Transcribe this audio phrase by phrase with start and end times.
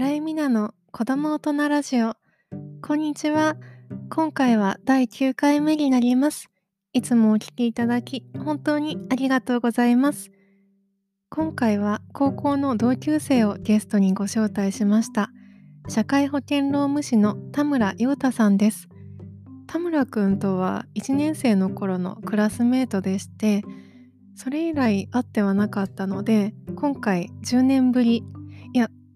[0.00, 2.14] 村井美奈の子供大人ラジオ。
[2.80, 3.58] こんにちは。
[4.08, 6.48] 今回は第9回目になります。
[6.94, 10.30] いつもお聞きいただき、本当にありがとうございます。
[11.28, 15.32] 今回は高校の同級生をゲストにご招待しました。
[15.86, 18.88] 社会保険労務士の田村陽太さんです。
[19.66, 23.62] 田村くんとは1年生の頃のクラスメートでして、
[24.34, 28.24] それ以来会ってはなかったので、今回10年ぶり、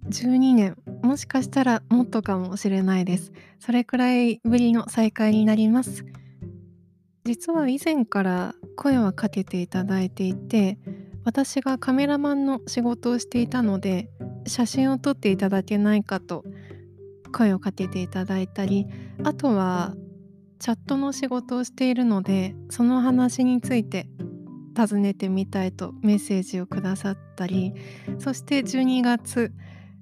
[0.09, 3.33] 12年、もしかしたらもっとかもしれないです。
[3.59, 6.05] それくらいぶりの再会になります。
[7.25, 10.79] 実は以前から声はかけていただいていて、
[11.25, 14.11] 私がカメラマンの仕事をしていたので、
[14.47, 16.45] 写真を撮っていただけないかと
[17.33, 18.87] 声をかけていただいたり、
[19.23, 19.95] あとは
[20.59, 24.07] チャットの仕事をしているので、その話について
[24.75, 27.73] 尋ねてみたいとメッセージをくださったり、
[28.19, 29.53] そして12月、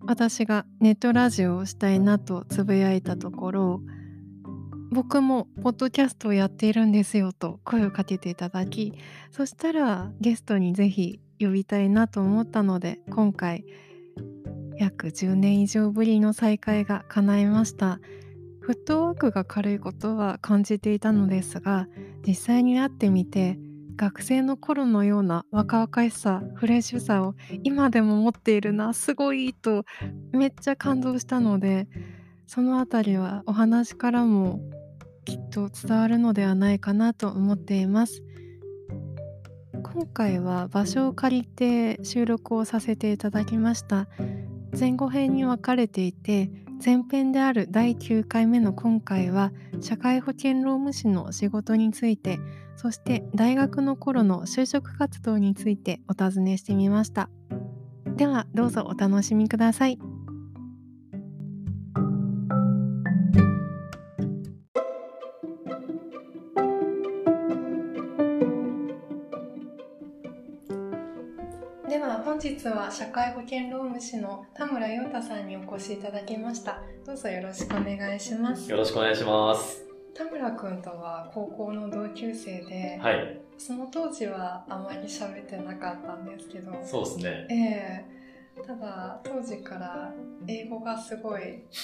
[0.07, 3.81] 私がネットラジオをしたいなとつぶやいたところ
[4.91, 8.93] 僕もポッドキャストをやっているんですよと声をかけていただき
[9.31, 13.65] そしたらゲストにぜひ呼びたいなと思ったので今回
[14.77, 18.01] 約10年以上ぶりの再会が叶いました。
[18.63, 21.89] フットワークが軽いことは感じていたのですが
[22.25, 23.59] 実際に会ってみて
[23.97, 29.85] 学生の頃のような若々しさフレッシュさを今でも持っているなすごいと
[30.33, 31.89] めっちゃ感動したので
[32.47, 34.61] そのあたりはお話からも
[35.25, 38.23] きっと伝わるのではないかなと思っています。
[39.83, 44.09] 今回は場所を借りて収録をさせていただきました。
[44.79, 46.51] 前後編に分かれていて
[46.85, 52.41] 前編である第9回目の今回は社会保険労務士の仕事について
[52.75, 57.31] そして大学の頃の就職活動についてお尋ねしてみました。
[58.17, 59.99] ではどうぞお楽しみください。
[72.63, 76.81] 日は社会保険労務士の田村陽太さんにお越しいただきました。
[77.05, 78.71] どうぞよろしくお願いします。
[78.71, 79.85] よろしくお願いします。
[80.15, 86.73] 田村くんとは高校の同級生で、はい、その当時はあまり喋ってなかったんですけど。
[86.85, 87.47] そうですね。
[87.51, 87.55] え
[88.09, 88.22] え
[88.61, 90.13] ただ当時から
[90.47, 91.41] 英語がすごい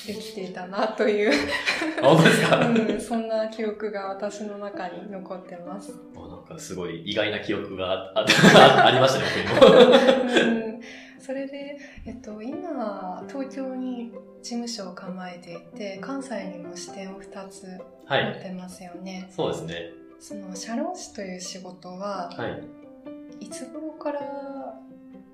[0.07, 1.33] できていたなという、
[2.03, 9.25] あ、本当ですか、うん、そんな記憶が私の中に残ってます、あなんかすごい意外な記憶がああありましたね。
[11.17, 14.13] うん、それで、えっと、今東京に
[14.43, 17.67] 事務所を構えていて関西にも支店を2つ
[18.07, 18.25] はい。
[18.25, 19.91] 持ってますよね、そうですね。
[20.19, 22.49] その社労士という仕事は、は
[23.41, 23.45] い。
[23.45, 24.21] いつ頃から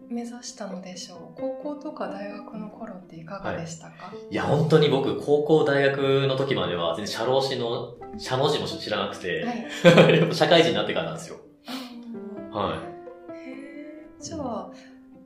[0.08, 1.40] 目指したのでしょう。
[1.40, 4.34] 高校とか大学の頃っていかがでしたか、い。
[4.34, 10.18] や、本当に僕、高校、大学の時までは、全然社労士の、社の字も知らなくて、はい。
[10.20, 11.36] やっぱ社会人になってからなんですよ。
[12.52, 12.84] あはーへ
[13.34, 14.70] えじゃあ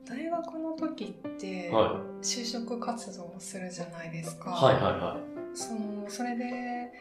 [0.07, 1.71] 大学の時ってい。
[1.71, 4.53] は就職活動をするじゃないですか、い。
[4.53, 5.17] はい、はい、は
[5.53, 6.91] そのそれで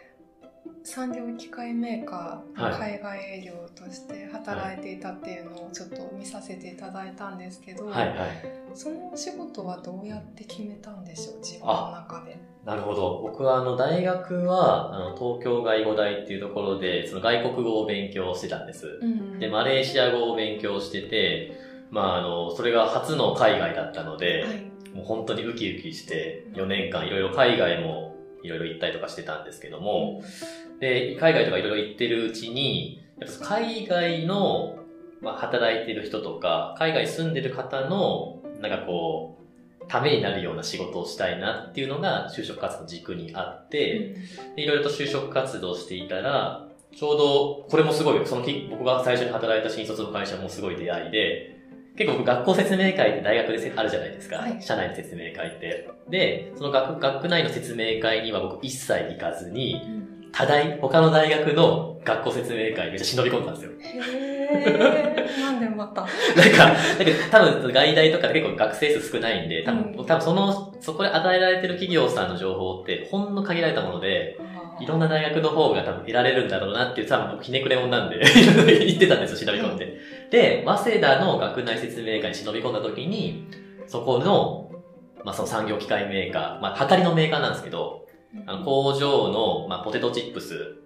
[0.84, 7.90] 産業機械メーカーの海外営業として働いていたっていうのをちょっと見させていただいたんですけど、い。
[7.90, 8.42] はい、はい。
[8.74, 12.38] そのお仕事はどうやって決めたんでしょう自分の中で。
[12.64, 13.20] なるほど。
[13.22, 18.98] 僕は、あの、大学は、あの、東京外語大っていうところで、その外国語を勉強してたんです。
[19.00, 21.52] うんで、マレーシア語を勉強してて、
[21.90, 24.68] まあ、あの、それが初の海外だったので、はい
[24.98, 30.22] もう本当にウキウキして、4年間いろいろ海外もいろいろ行ったりとかしてたんですけども、
[30.80, 34.78] で、海外とかいろいろ行ってるうちに、やっぱ海外の、
[35.20, 39.38] まあ、働いてる人とか、海外住んでる方の、なんかこ
[39.82, 44.16] う、ためになるような仕事をしたいなっていうのが就職活動の軸にあって、
[44.54, 51.58] でいろいろと就職活動していたら、ちょうど、これもすごい、その日、僕が最初に働いた新卒の会社もすごい出会いで、
[51.96, 54.36] 結構僕学校説明会って大学でせあるじゃないですか。
[54.36, 55.90] はい社内の説明会って。
[56.08, 59.97] で、その学学区内の説明会には僕一切行かずに、
[60.28, 63.72] うん他大、他の大学の学校説明会にめっちゃ忍び込んだんですよ。
[63.80, 66.02] へえなんでまた？
[66.36, 66.76] なんか、なんか
[67.30, 74.38] 多分外大とかって結構学生数少ないんで、多分、うん多分その、そこで与えられてる企業さんの情報ってほんの限られたもので、
[74.80, 78.20] いろんな大学の方が多分得られるんだろうなっていう、多分僕ひねくれ者なんで
[78.86, 79.98] 言ってたんですよ、忍び込んで。
[80.30, 83.46] で、早稲田の学内説明会に忍び込んだ時に、
[83.86, 84.70] そこの、
[85.24, 88.06] まあその産業機械メーカー、まあ、はかりのメーカーなんですけど、
[88.46, 90.78] あの工場の、まあ、ポテトチップス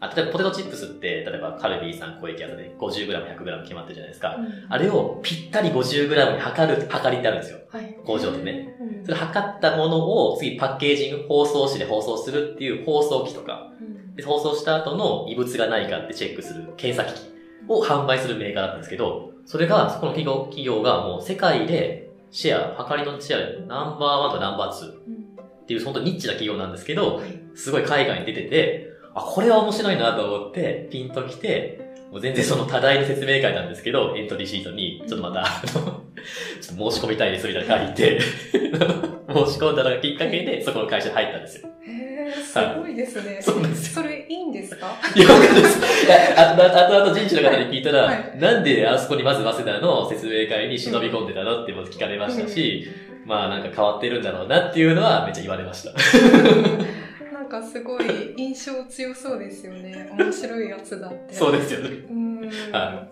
[0.00, 4.36] あ、例えばポテトチップスって、例えばカルビーさん小池屋さんで 50g、100g 決まってるじゃないですか。
[4.36, 7.58] うんあれをぴったり 50g に測る、測りってあるんですよ。
[7.68, 7.96] はい。
[8.04, 8.74] 工場でね。
[8.80, 9.04] うん。
[9.04, 17.32] それ測ったものを次パッケージング、包装紙で包装するっていう包装機とか、うんで包装した後の異物がないかってチェックする検査機器
[17.68, 25.29] を販売するメーカーだったんですけど、それが、そこの企業企業がもう世界でシェア、測りのシェアでナンバーワンとかナンバーツー
[25.74, 27.40] っうんていう本当ニッチな企業なんですけど、はい。
[27.54, 31.80] すごい海外に出てて、あ、これは面白いなと思って、ピンと来て、
[32.10, 41.68] もう全然その多大の説明会なんですけど、エントリーシートに、ちょっとまた、あの、ちょっと申し込みたいですみたいなの書いて、申し込んだのがきっかけで、そこの会社に入ったんですよ。
[41.86, 43.38] へえ、すごいですね。
[43.40, 44.96] そうなんですそれいいんですか？
[45.14, 46.06] いや、わかんないです。
[46.06, 52.88] いや、あと、あと、あと人事の方に聞いたら、はいなんであそこにまず早稲田の説明会に忍び込んでたのっても聞かれましたし、
[53.30, 55.92] まあなんか変わってるんだろうなっていうのはめっちゃ言われました。
[57.32, 60.10] なんかすごい印象強そうですよね。
[60.18, 61.34] 面白いやつだって。
[61.34, 61.88] そうですよね。
[61.90, 62.72] うーん。
[62.72, 63.06] は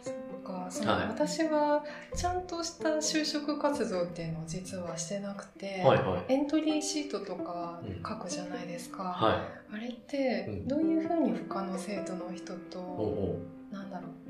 [0.00, 1.84] そっか、その、はい私は
[2.14, 6.32] ちゃんとした就職活動っていうのを実はしてなくて、はいはい。
[6.32, 9.02] エントリーシートとか書くじゃないですか。
[9.02, 9.42] は
[9.72, 13.38] あれってうんどういうふうに他の生徒の人と、うお
[13.72, 14.23] うなんだろう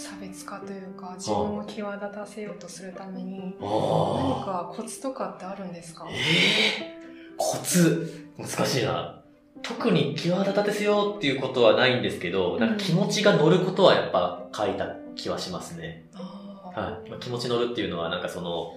[0.00, 6.04] 差別化というか自分を際立たせようとするために何あかコツとかってあるんですか？
[6.04, 6.08] あ。
[6.10, 7.00] ええ
[7.36, 9.22] コツ、難しいな。
[9.62, 16.04] 特に際立たせようっていうことはないんですけど、なんか気持ちが乗ることはやっぱ書いた気はしますね。
[16.14, 17.10] はい。
[17.10, 18.72] まあ、気持ち乗るっていうのは、なんかその、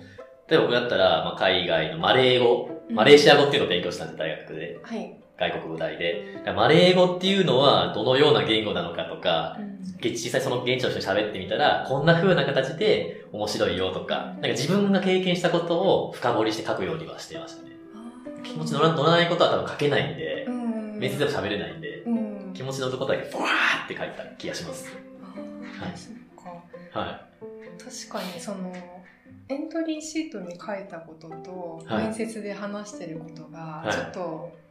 [0.49, 4.79] 例えば僕だったら、まあ、海外のマレー語、うんマレーシア語っていうのを勉強したんです、大学で。
[4.83, 5.17] はい。
[5.38, 6.41] 外国語大で。
[6.56, 9.74] マレー語っていうのは、どのような言語なのかとか、うん。
[10.01, 17.71] 実際その現地の人に喋ってみたら、こんな風な形で面白いよとか、なんか自分が経験したことを深掘りして書くようにはしてましたね。
[18.44, 21.00] 気持ち乗ら乗らないことは多分書けないんでう、ん。
[21.00, 22.53] 面接でも喋れないんで、うん。
[22.53, 24.88] 気持ち乗ることだけブワーって書いた気がします。
[25.79, 25.97] はい。
[25.97, 26.13] そっ
[26.44, 27.00] か。
[27.00, 27.21] は
[27.79, 28.74] 確かにその
[29.50, 32.03] エントリーシートに書いたことと、はい。
[32.06, 33.91] 面接で話してることがはい。
[33.94, 34.62] ちょっと、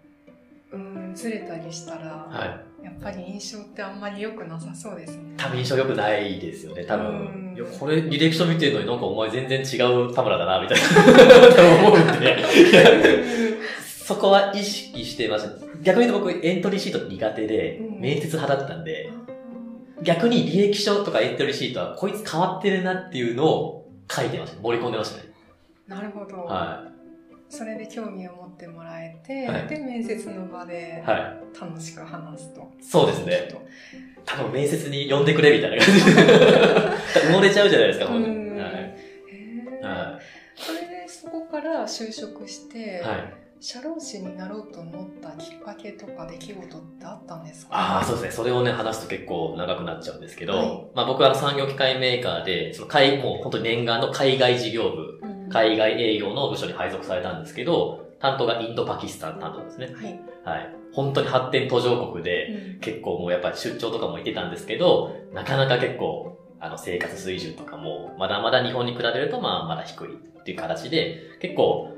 [0.72, 2.34] うんずれたりしたら、い。
[2.34, 2.44] は
[2.82, 2.84] い。
[2.84, 5.34] やっぱり印象ってあんまり良くなさそうですね。
[5.36, 7.54] 多分印象良くないですよね、多うん分。
[7.56, 9.76] いや、これ履歴書見てるのになんかお前全然違
[10.08, 10.84] う田村だな、みたいな。
[11.54, 12.36] 多分思うんで。
[14.04, 15.50] そこは意識してました。
[15.82, 19.10] 逆に言うと僕エントリーシート苦手でう、ん面接派だったんで、
[20.02, 24.62] 逆に履歴書とかエントリーシートはこいつ変わってるなっていうのを書いてました。
[24.62, 25.32] 盛り込んでましたね。
[25.86, 26.92] なるほど、は
[27.54, 31.08] それで興味を持ってもらえて、はいで面接の場でい。
[31.08, 32.60] は楽しく話すと。
[32.81, 32.82] い。
[32.82, 33.49] そうですね。
[34.25, 36.10] 多分面接に呼んでくれみたいな感じで。
[37.28, 38.34] 埋もれちゃうじゃないですか、ほんとに。
[38.37, 38.72] うんはい。
[38.72, 40.19] へーは
[40.56, 43.06] それでそこから就職して、い。
[43.06, 43.34] はい。
[43.60, 47.75] 社労士になろうと思ったきっかけとか出来事ってあったんですか？
[47.76, 48.31] ああ、そうですね。
[48.32, 59.93] それをね、話すと結構長くなっちゃうんですけど、はいまあ僕は産業機械メーカーで、その海、もう本当に念願の海外事業部、うん海外営業の部署に配属されたんですけど、担当がインドパキスタン担当ですね。
[59.94, 60.20] はい。
[60.44, 60.75] はい。
[60.93, 71.93] 本当に発展途上国で、うん結構もうやっぱり出張とかも行ってたんですけど、なかなか結構、あの生活水準とかも、まだまだ日本に比べるとまあまだ低いっていう形で、結構、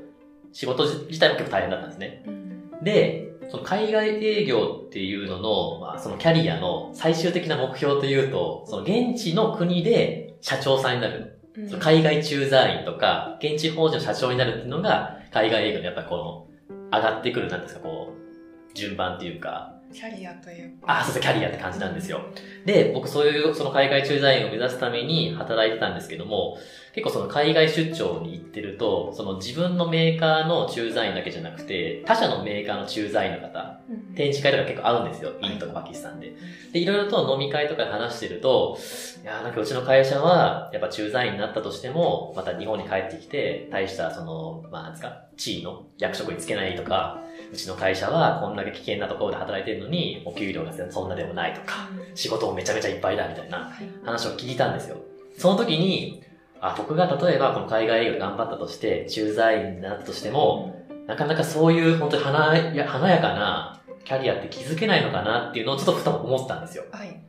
[0.51, 2.23] 仕事自体も結構大変だったんですね。
[2.27, 2.45] うん
[2.83, 11.34] で、その海外営業っていうのの、まあそのキャリアの最終的な目標というと、その現地の国で社長さんになる。
[11.79, 16.47] 海外駐在員とか、現地法人の社長になるっていうのが、海外営業のやっぱこの、
[16.91, 20.99] 上がってくる、なんですか、こう、順番っていうか、キャリアというか。
[20.99, 22.21] あ、そうそう、キャリアって感じなんですよ。
[22.65, 26.57] で、僕そういう、その海外駐在員を目指すために働いてたんですけども、
[26.93, 35.33] 結構その海外出張に行ってると、その自分のメーカーの駐在員だけじゃなくて、他社のメーカーの駐在員の方、うん展示会とか結構合うんですよ。
[35.41, 36.33] インドとかパキスタンで。
[36.71, 38.77] で、いろいろと飲み会とかで話してると、
[39.21, 47.19] いやーなんかうちの会社は、やっぱ駐在員になったとしても、また日本に帰ってきて、大したその、まあなんですか、地位の役職につけないとか、
[47.51, 54.97] うちの会社はこんだけ危険なところで働いてるのに、お給料がそんなでもないとか、仕事もめちゃめちゃいっぱいだみたいなはい話を聞いたんですよ。
[55.37, 56.23] その時に、
[56.59, 66.85] あ、僕が例えばこの海外営業で頑張ったとして、駐在員になったとしても、なかなかそういう本当に華や華やかなキャリアって気づけないのかなっていうのをちょっとふと思ったんですよ。
[66.91, 67.21] はい。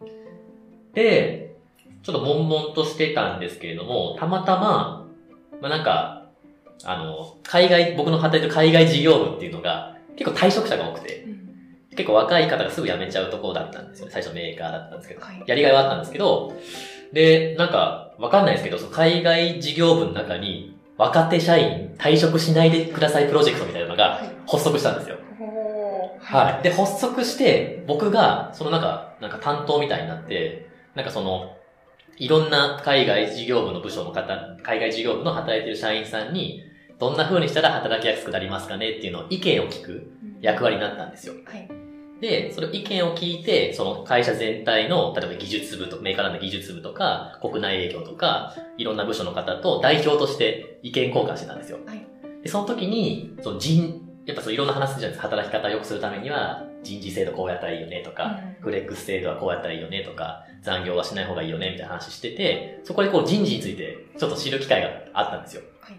[0.95, 1.57] で、
[2.03, 5.07] ちょっと悶々としてたんですけれども、たまたま、
[5.61, 6.27] まあなんか、
[6.85, 11.37] あの、海外、僕の働いてる海外事業部っていうのが、結構退職者が多くて、うん
[11.97, 14.13] 結構若い方がすぐ辞めちゃうところだったんですよね。
[14.13, 15.23] 最初メーカーだったんですけど。
[15.23, 16.53] はいやりがいはあったんですけど、
[17.13, 25.17] で、なんか、わかんないですけど、その海外事業部の中に、若手社員退職しないでくださいプロジェクトみたいなのがはい発足したんですよ。
[25.41, 26.63] おおはい。
[26.63, 31.57] で、発足して、僕が、そのなんか、なんか担当みたいになって、なんかその、
[32.19, 36.63] いろんな海外事業部の部署の方、海外事業部の働いてる社員さんに、
[36.99, 41.35] どんな風にしたら働きやすくなりますかねっていうのを意見を聞く役割になったんですよ。
[41.45, 41.69] はい。
[42.21, 51.79] で、それ意見を聞いて、その会社全体の、例えば技術部と、メーカーの技術部とか、国内営業とか、いろんな部署の方と代表として意見交換してたんですよ。
[51.87, 52.07] はい
[52.43, 55.29] で、その時に、その人、やっぱそういろんな話するじゃないですか。
[55.29, 65.63] 働き方を良くするためには、人事制度こうやったらいいよねとか、うんフレックス制度はこうやったらいいよねとか、残業はしない方がいいよねみたいな話してて、そこでこう人事についてちょっと知る機会があったんですよ。
[65.81, 65.97] はい。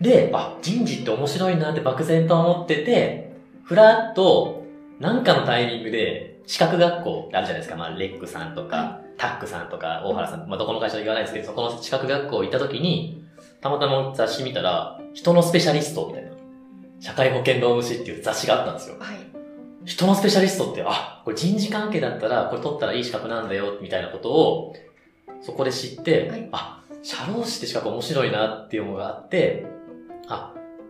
[0.00, 3.32] で、あ、人事って面白いなって漠然と思ってて、
[3.64, 4.64] ふらっと、
[4.98, 7.76] なんかのタイミングで、資格学校ってあるじゃないですか。
[7.76, 13.22] まあ、レックさんとか、はタックさんとか、大原さん、まあ、どこの会社で言わないですけど、そこの資格学校行った時に、
[13.60, 16.30] たまたま雑誌見たら、人のスペシャリストみたいな、
[17.00, 18.96] 社会保険労務士っていう雑誌があったんですよ。
[18.98, 19.18] はい。
[19.84, 24.74] 人のスペシャリストって、あ、これ人事関係だったら、これ取ったらいい資格なんだよ、みたいなことを、
[25.42, 29.79] そこで知って、はいあ、社労士って資格面白いなっていうのがあって、あ、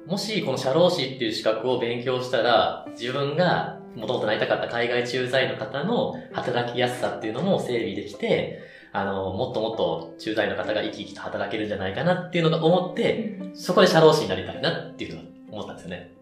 [0.07, 8.61] もしこの社労士っていう資格を勉強したら、自分がもともとなりたかった海外駐在員の方の働きやすさっていうのも整備できて、
[8.93, 16.13] あの、もっともっと駐在員の方が生き生きと働けるんじゃないかなっていうのが思って、そこで社労士になりたいなっていうのを思ったんですよね。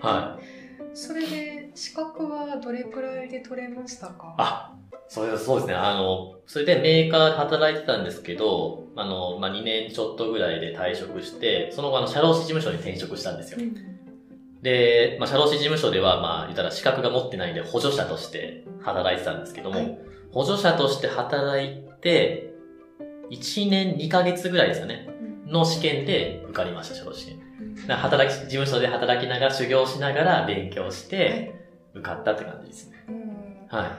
[0.00, 0.38] は
[0.94, 4.34] それで資格はどれくらいで取れましたか？
[4.38, 4.74] あ、
[5.08, 5.74] そうですそうですね。
[5.74, 13.62] あの、それでメーカーで働いてたんですけど、あの、まあ、2年ちょっとぐらいで退職して、その後あの、社労士事務所に転職したんですよう。
[13.62, 13.74] ん
[14.62, 19.98] で、まあ、社労士事務所では、まあ、言ったら資格が持ってないんで補助者として働いてたんですけども、はい
[20.32, 22.52] 補助者として働いて、
[23.30, 25.06] 1年2ヶ月ぐらいですよね。
[25.46, 27.38] うんの試験で受かりました、社労士
[27.86, 31.63] 働き、事務所で働きながら修行しながら勉強しはて、い
[31.94, 33.04] 受かったって感じですね。
[33.08, 33.90] うんはい。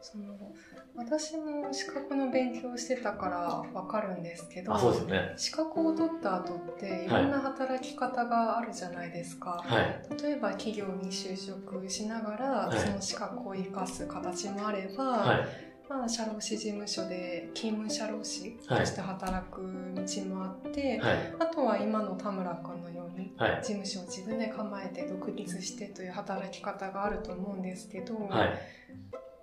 [0.00, 0.52] その
[0.94, 3.38] 私も資格の勉強してたから
[3.72, 5.32] わかるんですけどあ、そうですよね。
[5.36, 10.22] 資格を取った後っていろんな働き方があるじゃないですか、はい。
[10.22, 15.71] 例えば企業に就職しながら、はいその資格を生かす形もあれば、はい。
[15.88, 21.34] まあ、社労士事務所で勤務社労士として働く道もあって、はい。
[21.38, 23.60] あとは今の田村君のようにはい。
[23.62, 28.58] 事務所を自分で構えて独立してという働き方があると思うんですけど、はい。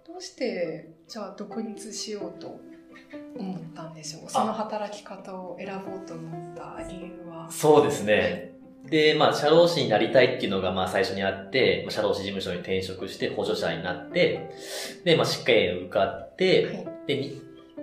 [0.07, 2.59] どうしてじゃあ独立しようと
[3.37, 4.29] 思ったんでしょう？
[4.29, 7.47] その働き方を選ぼうと思った理由は。
[7.51, 8.58] そうですね。
[8.85, 14.49] で、まあ、社労士になりたいっていうのが、まあ、最初にあって、まあ社労士事務所に転職して、補助者になって、
[15.03, 17.41] で、まあ、試験受かって、はいで、に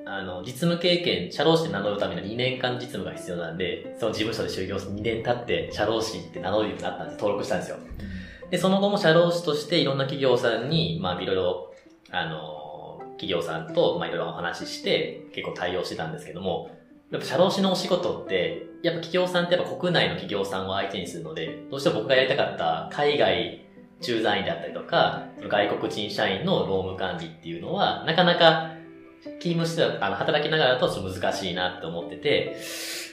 [0.09, 7.19] あの、実務経験、社労士って名乗るためには2年間実務が必要なんで、その事務所で修行して2年経って、社労士って名乗るようになったんです。
[7.19, 7.79] 登録したんですよ。
[8.49, 11.75] で、その後も社労士としていろんな企業さんに、まあ、いろいろ、
[12.13, 16.71] あの、企業さんと、まあ、いろいろお話しして、結構対応してたんですけども、
[17.11, 23.65] やっぱ社労士のお仕事って、やっぱ企業さんってやっぱ国内の企業さんを相手にするので、どうしても僕がやりたかった海外
[24.01, 28.73] 駐在員であったりとか、外国人社員の労務管理っていうのは、なかなか
[29.41, 32.57] 勤務してた、あの、働きながらだとちょっと難しいなって思ってて、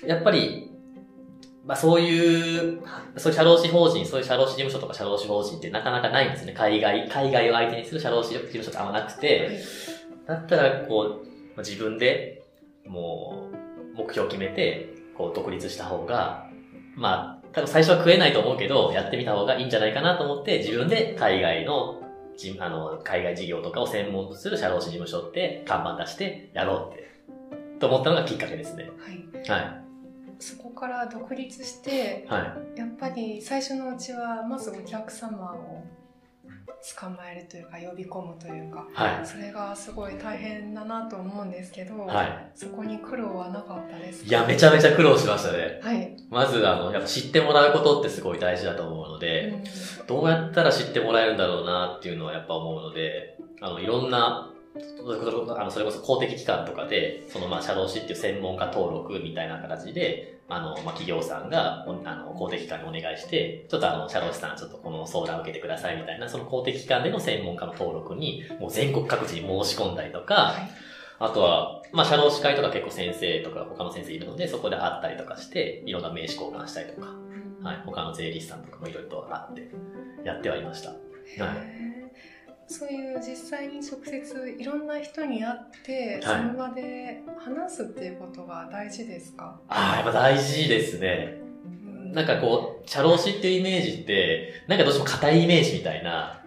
[0.06, 0.72] やっぱり、
[1.66, 2.82] まあそういう、
[3.16, 6.54] そういう社労士法人、そういう社労士事務所とか社労士法人ってなかなかないんですね。
[6.54, 9.62] 海外、海外を相手にする社労士事務所ってあんまなくて、
[10.28, 12.44] だったら、こう、まあ自分で、
[12.86, 13.53] もう、
[13.94, 16.50] 目標を決めて、こう、独立した方が、
[16.96, 22.02] まあ、多分最初は食えないと思うけど、やってみた方がいいんじゃないかなと思って、自分で海外の、
[22.36, 28.90] じあの、海外事業とかを専門とする社労士事務所って看板出してやろうって、と思ったのがきっかけですね。
[28.98, 29.84] はいはい。
[30.40, 32.80] そこから独立してはい。
[32.80, 35.84] やっぱり最初のうちはまずお客様を
[37.00, 39.26] 捕まえるというか呼び込むというかはい。
[39.26, 42.52] それがすごい大変だなと思うんですけど、はい。
[42.54, 44.28] そこに苦労はなかったですか？
[44.28, 45.80] いや、めちゃめちゃ苦労しましたね。
[45.82, 49.64] はい、まず、あの、やっぱ知ってもらうことってすごい大事だと思うので、
[50.08, 70.56] どうやったら知ってもらえるんだろうなっていうのはやっぱ思うので、あの、いろんな、それこそあのそれこそ公的機関とかで、そのまあ、社労士っていう専門家登録みたいな形で、あの、まあ、企業さんが、あの、公的機関にお願いして、ちょっとあの、社労士さん、ちょっとこの相談を受けてくださいみたいな、その公的機関での専門家の登録に、もう全国各地に申し込んだりとか、
[71.20, 77.08] あとは、まあ、社労士会とか結構先生とか他の先生いるので、そこで会ったりとかして、いろんな名刺交換したりとか、
[77.64, 79.72] はい、他の税理士さんとかもいろいろと会って、
[80.26, 80.90] やってはいました。
[80.90, 80.96] は
[81.54, 82.03] い
[82.68, 91.42] そういう実際に直接いろんな人に会って、はいその場で話すっていうことが大事ですか、ああ、やっぱ大事ですね。
[92.14, 96.44] なんかこう、社労士っていうイメージって、なんかどうしても硬いイメージみたいな、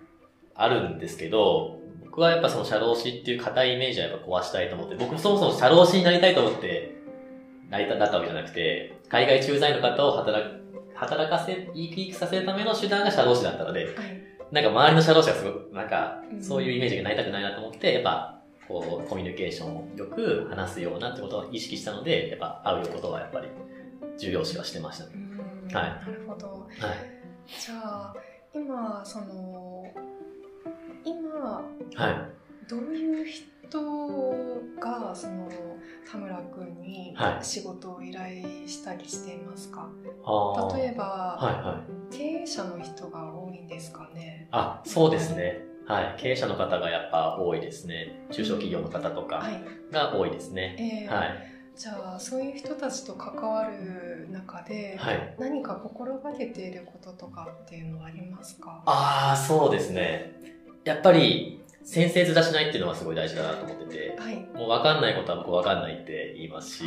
[0.54, 6.96] あるんですけど、僕はやっぱその社労士っていう硬いイメージはやっぱ壊したいと思って、僕もそもそも社労士になりたいと思って、
[7.68, 10.56] なりた、なったわけじゃなくて、海外駐在の方を働く、
[10.94, 13.94] 働かせ、生き生きさせるための手段が社労士だったので、はい。
[14.52, 23.48] なんか周りの社労士がすごく、なんかう、んそういうイメージがなりたくないなと思って、やっぱ、こう、コミュニケーションをよく話すようなってことを意識したので、やっぱ会うことはやっぱり
[24.18, 25.10] 重要視はしてましたね。
[25.14, 26.46] うんはいなるほど。
[26.48, 26.70] はい。
[27.60, 28.14] じゃあ、
[28.54, 29.84] 今、その、
[31.04, 31.62] 今、
[31.94, 32.68] はい。
[32.68, 35.48] どういう人が、その、
[36.10, 39.88] 田村くんにはい仕事を依頼したりしていますか、
[40.24, 41.04] あー例えば、
[41.40, 42.16] はいはい。
[42.16, 45.64] 経営者の人が多いんですかねあ、そうですね。
[45.86, 46.14] はい。
[46.18, 48.26] 経営者の方がやっぱ多いですね。
[48.30, 49.60] 中小企業の方とかはい。
[49.92, 50.76] が多いですね。
[50.78, 51.46] えーはい。
[51.76, 55.34] じゃあ、そういう人たちと関わる中で、はい。
[55.38, 58.82] 何か心がけていることとかっていうのはありますか？
[58.86, 60.32] ああ、そうですね。
[60.84, 64.36] やっぱり、先生面しないっていうのはすごい大事だなと思ってて、はい。
[64.54, 66.84] もう分かんないことは僕分かんないって言いますし、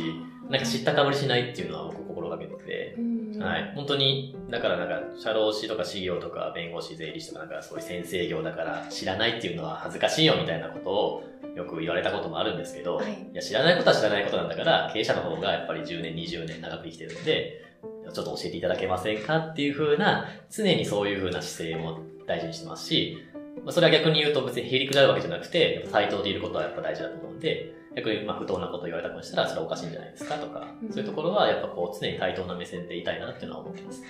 [0.50, 3.72] なんか知ったかぶりしないっていうのは僕心がけてて、うんはい。
[3.74, 11.22] 本当に、だからなんか、社労士とか事業とか弁護士、税理士とかなんかそういう先生業だから知らないっていうのは恥ずかしいよみたいなことを
[11.56, 17.64] よく言われたこともあるんですけど、はいいや、知らないことは知らないことなんだから、経営者の方がやっぱり10年、20年長く生きてるんで、
[18.12, 23.18] ちょっと教えていただけませんかっていう風な、常にそういう風な姿勢も大事にしてますし、
[23.56, 34.02] まあ、それは逆に言うと別にへりくだるわけじゃなくて、対等でいることはやっぱ大事だと思うんで、逆にまあ不当なことを言われたとしたら、それはおかしいんじゃないですかとか、うんそういうところはやっぱこう常に対等な目線でいたいなっていうのは思ってます。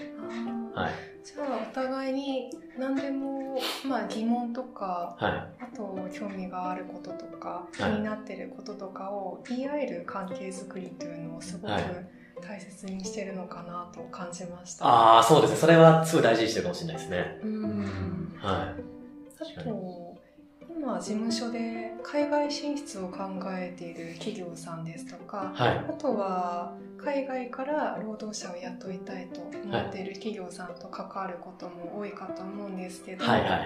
[0.75, 0.91] はい。
[1.25, 5.65] じゃあお互いに何でも、まあ、疑問とかはい。
[5.65, 11.83] あと興味があることとか気はいになってることとかを言い合える関係づくりというのをすごくはい
[12.41, 14.87] 大切にしてるのかなと感じました。
[14.87, 15.57] ああ、そうですね。
[15.57, 17.39] それはすごい大事にしてるかもしれないですね。
[17.43, 19.00] うんはい。
[19.41, 20.17] あと
[20.69, 23.19] 今事務所で海外進出を考
[23.49, 25.79] えている企業さんですとかはい。
[25.79, 33.61] あとは海外から労働者を雇いたいと思っている企業さんと関わることも多いかと思うんですけど、はいはいはい。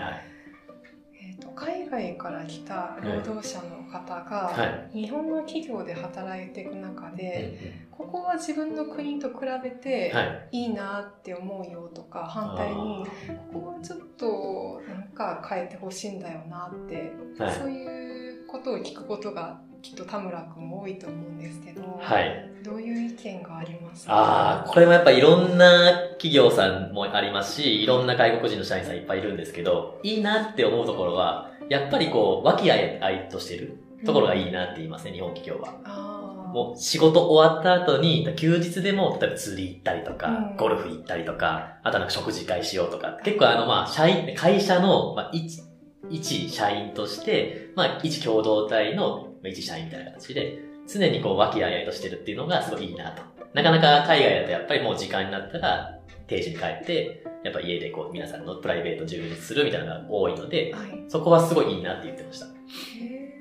[1.20, 7.16] えー、と海外から来た労働者の方が、は日本の企業で働いていく中い。
[7.16, 10.48] で、ここは自分の国と比べてはい。
[10.52, 13.04] いいなって思うよとか、反対に
[13.52, 22.50] ここはちょっとなんか変えてほしいんだよなって、はいそういうことを聞くことがきっと田村君も多いと思うんですけど、はい。
[22.62, 36.13] どういう意見がありますああ、これもやっぱいろんな企業さんもありますし、いろんな外国人の社員さんいっぱいいるんですけど、いいなって思うところは、やっぱりこう、和気あいあいとしてるところがいいなって言いますね、日本企業は。
[36.54, 45.62] もう仕事終わった後に、休日でも、例えば釣り行ったりとか、うんゴルフ行ったりとか、あとはなんか食事会しようとか、結構あのまあ、社員、会社の、まあ、一、
[46.08, 53.22] 一社員として、まあ、一共同体のまあ一社員みたいな形で、常にこう、和気あいあいとしてるっていうのがすごいいいなと。
[53.52, 62.46] なかなか海外だとやっぱりもう時間になったら、定時に帰って、やっぱ家でこう、皆さんのプライベート充実するみたいなのが多いので、はいそこはすごいいいなって言ってました。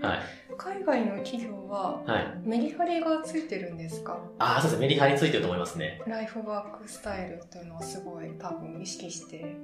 [0.08, 0.20] はい。
[0.58, 2.48] 海外の企業ははい。
[2.48, 4.18] メリハリがついてるんですか？
[4.40, 4.88] ああ、そうですね。
[4.88, 6.02] メリハリついてると思いますね。
[6.08, 9.56] ライフワークスタイルというのはすごい多分意識して。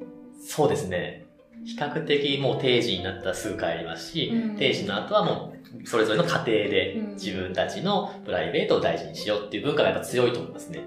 [0.45, 1.25] そうですね。
[1.65, 10.79] 比較的もう定時になったらすぐ帰りますし、うん定時の後はもうそれぞれの家庭でうん自分たちのプライベートを大事にしようっていう文化がやっぱ強いと思いますね。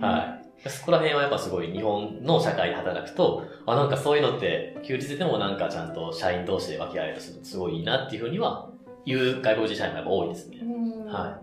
[0.00, 0.70] はい。
[0.70, 8.70] そこら辺はやっぱすごい日本の社会で働くと、あ、なんかそういうのって休日でもなんかちゃんと社員同士で分け合えるとすごいいいなっていうふうには
[9.06, 10.58] 言う外国人社員がやっぱ多いですね。
[10.62, 11.04] うん。
[11.06, 11.40] は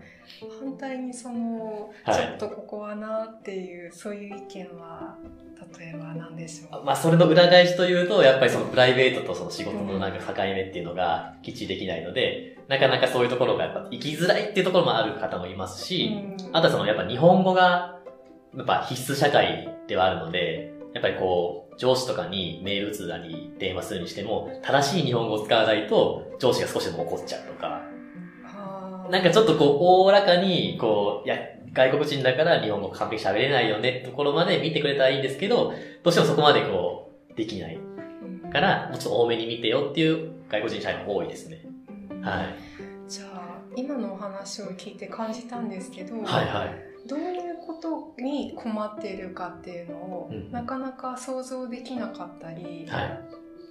[0.60, 2.36] 反対にその、はい。
[2.38, 5.16] ちょっとここはなっていうそういう意見は
[5.78, 6.84] 例えば何でしょう。
[6.84, 16.56] まあそれの裏返しというと、やっぱりそのプライベートとその仕事のなんか境目っていうのがきっちりできないので、なかなかそういうところがやっぱ生きづらいっていうところもある方もいますし、うん。
[16.56, 17.98] あとはそのやっぱ日本語が
[18.56, 27.82] やっぱ必須社会ではあるので、やっぱりこう上司とかにメール打つなり電話するにしても正しい日本語を使わないと上司が少しでも怒っちゃうとか、
[29.10, 31.36] なんかちょっとこうおおらかにこう、いや、
[31.72, 41.64] 外国人だから日本語完璧喋れないよねところまで見てくれたらいいんですけど、どうしてもそこまでこうできないうんから、もうちょっと多めに見てよっていう外国人社員も多いですね。
[42.10, 42.54] うんはい。
[43.08, 46.91] じゃあ今のお話を聞いて感じたんですけど、はいはい。
[47.06, 53.20] どういうことに困っているかっていうのを、うんなかなか想像できなかったり、はい。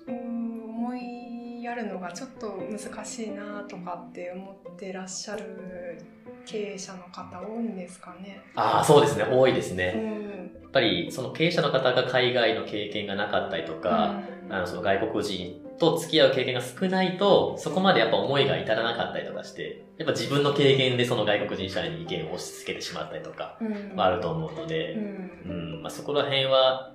[0.07, 6.01] うん思いやるのがちょっと難しいなとかって思ってらっしゃる
[6.45, 8.41] 経営者の方多いんですかね。
[8.55, 9.25] ああ、そうですね。
[9.25, 9.93] 多いですうね。
[9.93, 26.93] んやっぱりその経営者の方が海外の経験がなかったりとか、あのその外国人と付き合う経験が少ないと、そこまでやっぱ思いが至らなかったりとかして、やっぱ自分の経験でその外国人社員に意見を押し付けてしまったりとか、うんはあると思うのうで、んうん、まあそこら辺は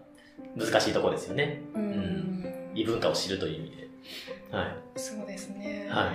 [0.57, 1.62] 難しいところですよね。
[1.75, 3.88] うん異文化を知るという意味で。
[4.53, 4.77] はい。
[4.96, 6.12] そうですね、は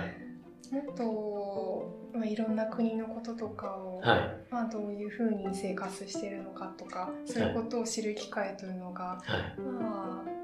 [0.70, 0.74] い。
[0.74, 4.20] もっと、まあ、いろんな国のこととかを、はい。
[4.50, 9.60] まあ、どういうふうに生活しているのかとかそういうことを知る機会というのが、はい。
[9.60, 10.41] まあ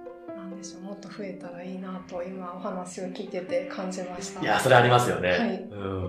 [0.49, 4.41] なんでしょうもっと増えたらいいなと今お話を聞いてて感じました。
[4.41, 5.31] いや、それありますよね。
[5.31, 6.05] はいうん。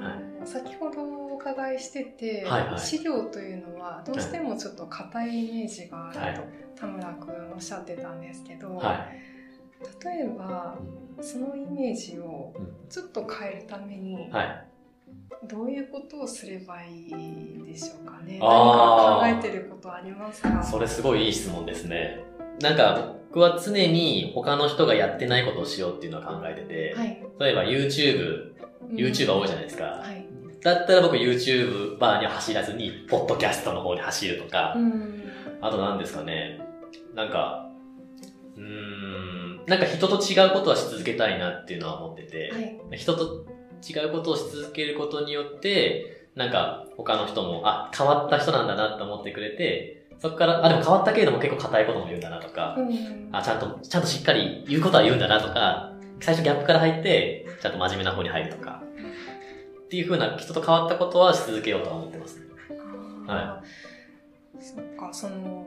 [0.00, 0.46] はい。
[0.46, 10.04] 先ほどお伺いしてて、はいはい資料というのはどうしてもちょっと硬いイメージがあると、はい田村君おっしゃってたんですけど、はい。
[10.04, 10.76] 例えば
[11.20, 14.64] そのイメージをうんちょっと変えるためにはい。
[15.46, 20.62] どういうことをすればいいでしょうかね何か考えてることありますか？
[20.62, 22.24] それすごいいい質問ですね。
[22.60, 28.52] なんか、僕は常に他の人がやってないことをしようっていうのは考えてて、はい、例えば YouTube、
[28.90, 28.96] うん。
[28.96, 29.84] YouTuber 多いじゃないですか。
[29.84, 30.26] はい。
[30.62, 35.24] だったら僕 YouTuber には走らずに、ポッドキャストの方に走るとか、うん。
[35.60, 36.60] あと何ですかね、
[37.14, 37.70] なんか、
[38.56, 42.98] うーん、なんか人と違うことはし続けたいなっていうのは思ってて、はい。
[42.98, 43.46] 人と
[43.86, 58.82] 違うことをし続けることによって、なんか他の人も、あ、変わった人なんだなって思ってくれて、そこから、あ、でも変わったけれども結構硬いことも言うんだなとか、うんあ、ちゃんと、ちゃんとしっかり言うことは言うんだなとか、最初ギャップから入って、ちゃんと真面目な方に入るとか、
[59.80, 62.46] っていう風な人と変わったことはし続けようとは思ってますね。
[63.26, 63.68] あー
[64.60, 65.66] そっかその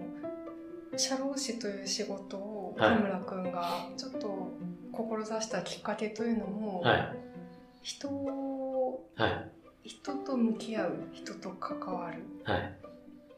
[0.97, 4.51] 社労士という仕事をはい田村君がちょっと
[4.91, 7.17] 志したきっかけというのも、はい。
[7.81, 9.51] 人をはい。
[9.83, 12.75] 人と向き合う人と関わるはい。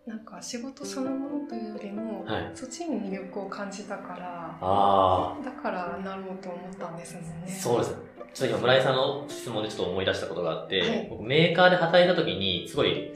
[0.05, 2.51] なんか仕事そのものというよりも、はい。
[2.53, 7.95] そっちに魅力を感じたからあだからなろうと思ったんですもんねあ、そうです。
[8.33, 13.11] ちょっと今村井さんの質問でちょっと思い出したことがあって、はい僕メーカーで働いた時にすごい、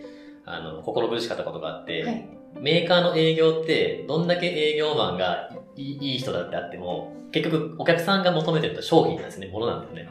[0.45, 2.30] あの、心苦しかったことがあって、はい
[2.62, 10.10] メーカーの営業って、どんだけ営業マンがいい人だってあっても、結局お客さんが求めてると商品なんですね、ものなんだよね。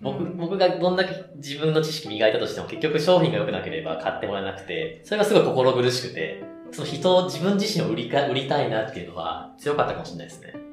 [0.00, 10.52] 僕、うん僕がどんだけ自分の知識磨いたとしても結局商品が良くなければ買ってもらえなくて、それがすごい心苦しくて、その人を、自分自身を売りか、売りたいなっていうのは強かったかもしれないですね。
[10.54, 10.68] うん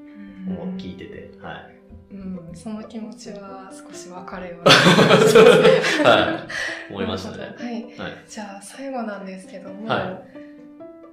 [0.45, 1.31] もう聞いてて。
[1.41, 1.75] はい。
[2.11, 4.69] うん、その気持ちは少しわかるよう
[5.27, 6.47] そうですねは
[6.89, 6.91] い。
[6.91, 7.55] 思いましたね。
[7.57, 7.83] はい。
[7.99, 8.13] はい。
[8.27, 10.21] じゃあ最後なんですけども、は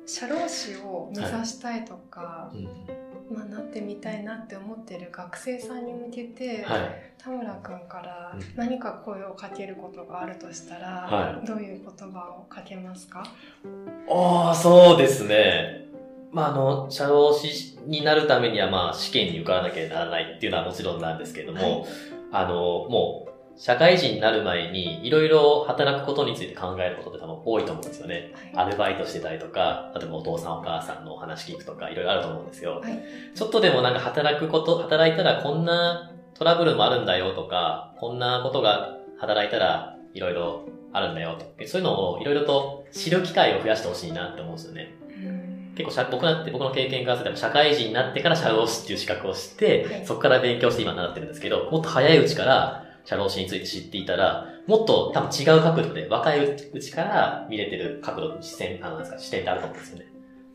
[0.06, 3.01] 社労士を目指したいとか、うん
[3.32, 7.12] まあ、なってみたいなって思ってる学生さんに向けて、はい。
[7.18, 13.22] 田村君からうん何か声をかけることがあるとしたら、はどういう言葉をかけますか？
[14.10, 15.86] ああ、そうですね。
[16.32, 21.86] まあ、あの、社労士になるためには、まあ、試験に受からなきゃならないっていうのはもちろんなんですけども、
[22.32, 28.32] あの、もう、社会人になる前に、いろいろ働くことについて考えることって多分多いと思うんですよね。
[28.54, 32.80] はいアルバイトしてたりとか、例えばお父さんお母さんのお話聞くとか、いろいろあると思うんですよ。
[32.80, 33.02] はい
[33.34, 40.62] ちょっとでもなんか働くこと、働いたらこんなトラブルもあるんだよとか、こんなことが働いたらいろいろ
[40.92, 41.66] あるんだよと。
[41.66, 44.94] そういうのをいろいろと知る機会を増やしてほしいなって思うんですよね。
[45.08, 60.06] うん結構社僕だって僕の経験からすれば社会人になってから社労士っていう資格を知って、はいそこから勉強して今習ってるんですけど、もっと早いうちから社労士について知っていたら、もっと多分違う角度で若いうちから見れてる角度、視線、あの視点ってあると思うんですよね。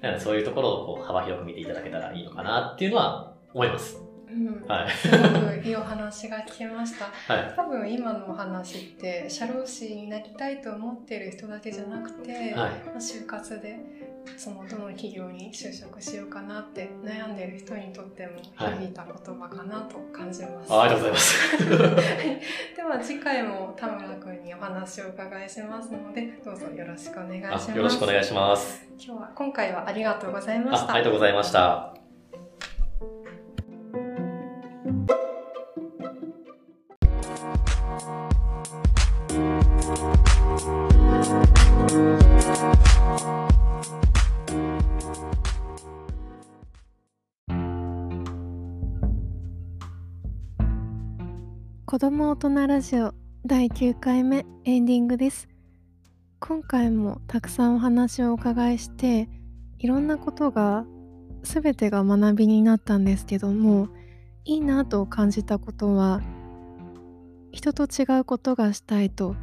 [0.02, 4.07] なのでそういうところをこう幅広く見ていただけたらいいのかなっていうのは思います。
[4.30, 4.92] うんはい。
[4.92, 7.06] すごくいいお話が聞けました。
[7.34, 7.54] はい。
[7.56, 12.54] 多分今のお話って社労士になりたいと思ってる人だけじゃなくて、はい。
[12.54, 13.80] まあ就活で
[14.36, 20.74] そのどの企業に就職しようかなって悩んでる人にとってもはい響いた言葉かなと感じます。
[20.74, 22.76] あありがとうございます。
[22.76, 27.72] では次回も田村君にお話をお伺いしますのでどうぞよろしくお願いします。
[27.72, 28.86] あよろしくお願いします。
[29.00, 30.92] 今日は今回はありがとうございました。
[30.92, 31.97] あありがとうございました。
[51.98, 55.50] 子供大人ラジオ第9回目エンディングです。
[56.40, 59.28] 今回もたくさんお話をお伺いして
[59.80, 60.86] いろんなことが
[61.42, 63.88] 全てが学びになったんですけども
[64.46, 66.22] いいなと感じたことは
[67.52, 69.36] 人と違うことがしたいと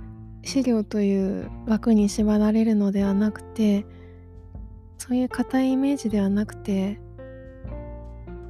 [0.44, 3.84] 資料という枠に縛られるのではなくて
[4.98, 7.00] そういう固いイメージではなくて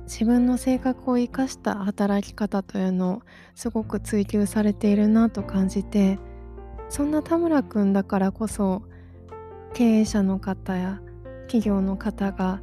[0.05, 3.23] 自分の性格を生かした働き方というのを
[3.55, 6.19] すごく追求されているなと感じて
[6.89, 8.83] そんな田村くんだからこそ
[9.73, 11.01] 経営者の方や
[11.43, 12.61] 企業の方が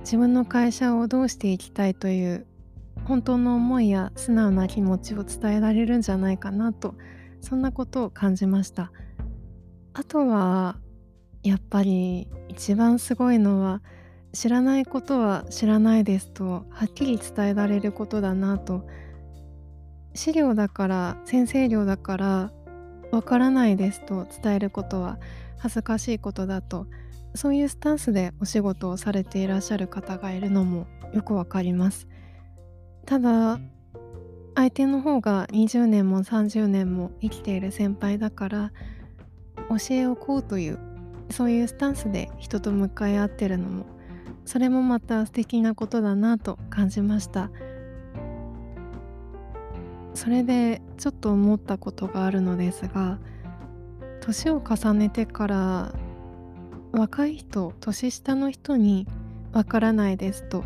[0.00, 2.46] 自分の会社をどうしていきたいという
[3.04, 6.94] 本当の思いや素直な気持ちを伝えられるんじゃないかなと
[7.40, 8.92] そんなことを感じました。
[9.92, 10.76] あとは
[11.42, 13.82] やっぱり一番すごいのは
[14.32, 18.86] 知らないことは知らないですとはっきり伝えられることだなと。
[20.14, 22.52] 資料だから先生料だから
[23.12, 25.18] わからないですと伝えることは
[25.58, 26.86] 恥ずかしいことだと。
[27.34, 32.08] そういうスタンスでお仕事をされていらっしゃる方がいるのもよくわかります。
[33.06, 33.60] ただ
[34.54, 38.72] 相手の方が20年も30年も生きている先輩だから
[39.68, 40.78] 教えをこうという
[41.30, 43.86] そういうスタンスで人と向かい合ってるのも
[44.44, 47.50] それもまた素敵なことだなと感じました。
[50.14, 53.18] それでちょっと思ったことがあるのですが
[54.20, 55.94] 年を重ねてから
[56.92, 59.06] 若い人年下の人に
[59.52, 60.64] 「わからないです」と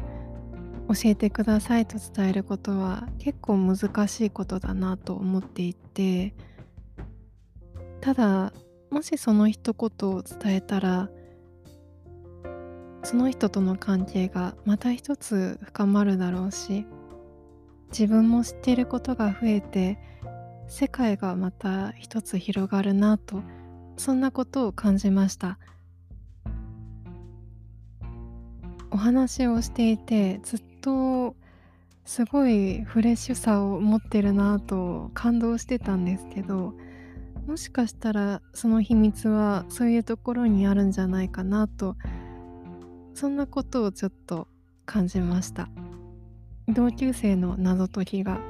[0.89, 6.35] 教えてくださいと伝えることは結構難しいことだなと思っていて
[8.01, 8.53] ただ
[8.91, 11.11] もしその一言を伝えたら
[13.05, 16.87] その人との関係がまた一つ深まるだろうし
[17.91, 19.99] 自分も知っていることが増えて
[20.67, 23.43] 世界がまた一つ広がるなと
[23.97, 25.59] そんなことを感じました。
[28.91, 31.35] お話をしていてずっと
[32.05, 36.75] すごいフレッシュさを持ってるなと感動してたんですけど
[37.49, 41.97] もしかしたらその秘密はそういうところにあるんじゃないかなと
[43.15, 44.49] そんなことをちょっと
[44.85, 45.69] 感じました。
[46.69, 48.41] 同級生の謎解きが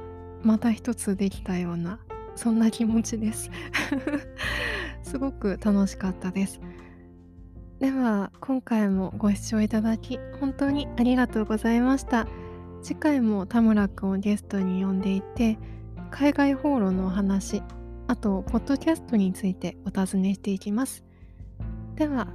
[0.43, 1.99] また一つできたような
[2.35, 3.51] そんな気持ちです。
[5.03, 6.61] すごく楽しかったです。
[7.79, 12.27] では今回もご視聴いただき本当にありがとうございました。
[12.83, 15.59] 次回も田村くんをゲストに呼んでいて
[16.11, 17.63] 海外放浪のお話
[18.07, 21.05] あとポッドキャストについてお尋ねしていきます。
[21.97, 22.29] では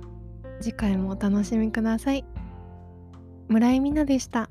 [0.62, 2.26] 次回もお楽しみください
[3.48, 4.50] 村井美奈でした。